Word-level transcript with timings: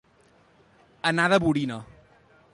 Anar 1.11 1.29
de 1.35 1.41
borina. 1.45 1.81